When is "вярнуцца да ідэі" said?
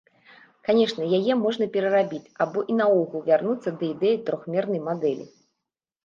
3.27-4.17